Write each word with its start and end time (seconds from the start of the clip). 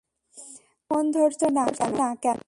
তুমি 0.37 0.53
ফোন 0.91 1.03
ধরছো 1.15 1.45
না 1.97 2.09
কেন? 2.21 2.39